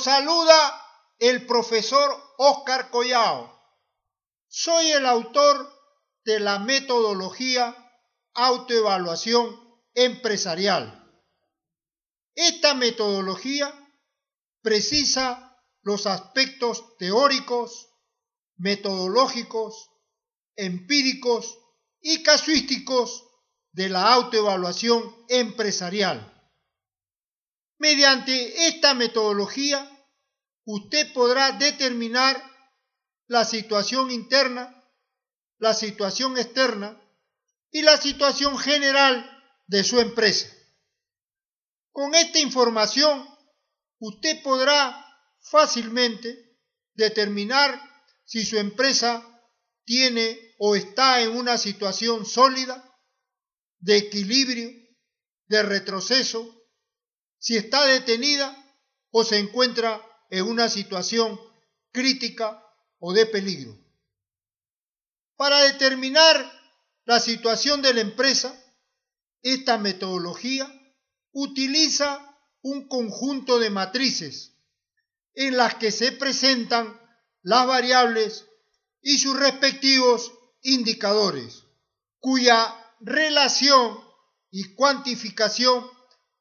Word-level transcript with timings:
Saluda 0.00 0.82
el 1.18 1.44
profesor 1.44 2.10
Oscar 2.38 2.90
Collao. 2.90 3.54
Soy 4.48 4.92
el 4.92 5.04
autor 5.04 5.70
de 6.24 6.40
la 6.40 6.58
metodología 6.58 7.76
autoevaluación 8.32 9.60
empresarial. 9.92 10.96
Esta 12.34 12.72
metodología 12.74 13.74
precisa 14.62 15.58
los 15.82 16.06
aspectos 16.06 16.96
teóricos, 16.96 17.90
metodológicos, 18.56 19.90
empíricos 20.56 21.58
y 22.00 22.22
casuísticos 22.22 23.26
de 23.72 23.90
la 23.90 24.14
autoevaluación 24.14 25.14
empresarial. 25.28 26.39
Mediante 27.80 28.68
esta 28.68 28.92
metodología, 28.92 29.90
usted 30.66 31.14
podrá 31.14 31.52
determinar 31.52 32.36
la 33.26 33.46
situación 33.46 34.10
interna, 34.10 34.84
la 35.56 35.72
situación 35.72 36.36
externa 36.36 37.00
y 37.70 37.80
la 37.80 37.96
situación 37.96 38.58
general 38.58 39.24
de 39.66 39.82
su 39.82 39.98
empresa. 39.98 40.54
Con 41.90 42.14
esta 42.14 42.38
información, 42.38 43.26
usted 43.98 44.42
podrá 44.42 45.02
fácilmente 45.40 46.58
determinar 46.92 47.80
si 48.26 48.44
su 48.44 48.58
empresa 48.58 49.26
tiene 49.86 50.38
o 50.58 50.76
está 50.76 51.22
en 51.22 51.34
una 51.34 51.56
situación 51.56 52.26
sólida, 52.26 52.86
de 53.78 53.96
equilibrio, 53.96 54.70
de 55.46 55.62
retroceso, 55.62 56.59
si 57.40 57.56
está 57.56 57.84
detenida 57.86 58.56
o 59.10 59.24
se 59.24 59.38
encuentra 59.38 60.00
en 60.30 60.46
una 60.46 60.68
situación 60.68 61.40
crítica 61.90 62.64
o 63.00 63.12
de 63.12 63.26
peligro. 63.26 63.76
Para 65.36 65.62
determinar 65.62 66.36
la 67.06 67.18
situación 67.18 67.82
de 67.82 67.94
la 67.94 68.02
empresa, 68.02 68.54
esta 69.42 69.78
metodología 69.78 70.70
utiliza 71.32 72.38
un 72.62 72.86
conjunto 72.88 73.58
de 73.58 73.70
matrices 73.70 74.52
en 75.34 75.56
las 75.56 75.76
que 75.76 75.90
se 75.90 76.12
presentan 76.12 77.00
las 77.42 77.66
variables 77.66 78.46
y 79.00 79.18
sus 79.18 79.34
respectivos 79.38 80.30
indicadores, 80.60 81.64
cuya 82.18 82.76
relación 83.00 83.98
y 84.50 84.74
cuantificación 84.74 85.88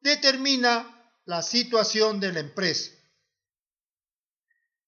determina 0.00 0.95
la 1.26 1.42
situación 1.42 2.20
de 2.20 2.32
la 2.32 2.40
empresa. 2.40 2.92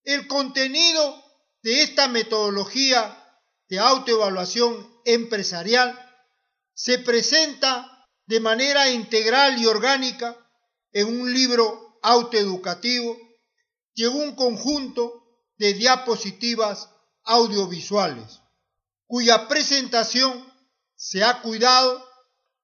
El 0.05 0.27
contenido 0.27 1.23
de 1.63 1.83
esta 1.83 2.09
metodología 2.09 3.15
de 3.69 3.79
autoevaluación 3.79 4.89
empresarial 5.05 5.99
se 6.73 7.01
presenta 7.01 8.09
de 8.27 8.41
manera 8.41 8.89
integral 8.89 9.61
y 9.61 9.67
orgánica 9.67 10.37
en 10.93 11.21
un 11.21 11.35
libro 11.35 11.99
autoeducativo 12.03 13.19
y 13.95 14.05
en 14.05 14.15
un 14.15 14.37
conjunto 14.37 15.43
de 15.57 15.75
diapositivas 15.75 16.89
audiovisuales, 17.25 18.41
cuya 19.07 19.49
presentación 19.49 20.47
se 20.95 21.25
ha 21.25 21.43
cuidado 21.43 22.07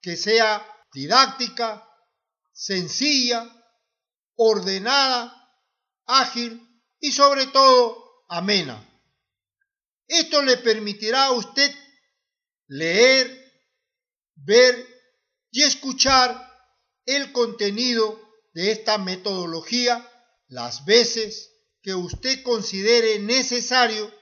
que 0.00 0.16
sea 0.16 0.64
didáctica, 0.92 1.88
sencilla, 2.52 3.50
ordenada, 4.36 5.32
ágil 6.06 6.60
y 7.00 7.12
sobre 7.12 7.46
todo 7.46 8.24
amena. 8.28 8.82
Esto 10.06 10.42
le 10.42 10.56
permitirá 10.58 11.26
a 11.26 11.32
usted 11.32 11.74
leer, 12.66 13.52
ver 14.36 14.86
y 15.50 15.62
escuchar 15.62 16.52
el 17.06 17.32
contenido 17.32 18.20
de 18.54 18.70
esta 18.70 18.98
metodología 18.98 20.08
las 20.48 20.84
veces 20.84 21.50
que 21.82 21.94
usted 21.94 22.42
considere 22.42 23.18
necesario 23.18 24.12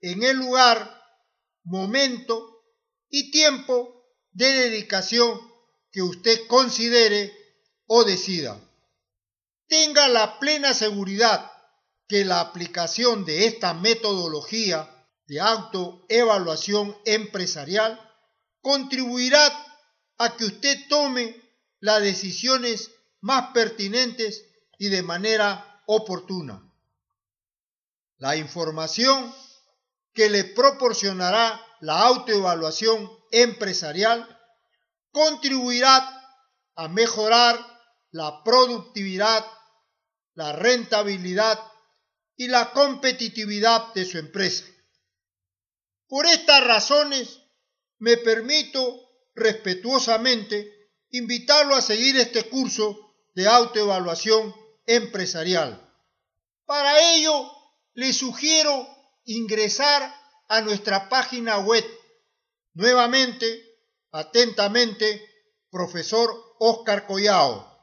en 0.00 0.22
el 0.22 0.36
lugar, 0.36 1.02
momento 1.64 2.62
y 3.08 3.30
tiempo 3.30 4.04
de 4.32 4.46
dedicación 4.46 5.40
que 5.90 6.02
usted 6.02 6.46
considere 6.46 7.32
o 7.86 8.04
decida. 8.04 8.60
Tenga 9.68 10.08
la 10.08 10.38
plena 10.38 10.74
seguridad 10.74 11.50
que 12.08 12.24
la 12.24 12.40
aplicación 12.40 13.24
de 13.24 13.46
esta 13.46 13.74
metodología 13.74 14.88
de 15.26 15.40
autoevaluación 15.40 16.96
empresarial 17.04 18.00
contribuirá 18.60 19.46
a 20.18 20.36
que 20.36 20.44
usted 20.44 20.88
tome 20.88 21.40
las 21.80 22.00
decisiones 22.00 22.90
más 23.20 23.52
pertinentes 23.52 24.44
y 24.78 24.88
de 24.88 25.02
manera 25.02 25.82
oportuna. 25.86 26.62
La 28.18 28.36
información 28.36 29.34
que 30.14 30.30
le 30.30 30.44
proporcionará 30.44 31.60
la 31.80 32.00
autoevaluación 32.02 33.10
empresarial 33.30 34.26
contribuirá 35.12 36.12
a 36.74 36.88
mejorar 36.88 37.58
la 38.10 38.42
productividad, 38.42 39.44
la 40.36 40.52
rentabilidad 40.52 41.58
y 42.36 42.48
la 42.48 42.70
competitividad 42.70 43.92
de 43.94 44.04
su 44.04 44.18
empresa. 44.18 44.64
Por 46.06 46.26
estas 46.26 46.62
razones, 46.64 47.40
me 47.98 48.16
permito 48.18 49.00
respetuosamente 49.34 50.70
invitarlo 51.10 51.74
a 51.74 51.82
seguir 51.82 52.16
este 52.16 52.44
curso 52.44 53.14
de 53.34 53.48
autoevaluación 53.48 54.54
empresarial. 54.86 55.82
Para 56.66 57.14
ello, 57.14 57.50
le 57.94 58.12
sugiero 58.12 58.86
ingresar 59.24 60.14
a 60.48 60.60
nuestra 60.60 61.08
página 61.08 61.58
web. 61.58 61.84
Nuevamente, 62.74 63.64
atentamente, 64.12 65.22
profesor 65.70 66.30
Oscar 66.58 67.06
Collao. 67.06 67.76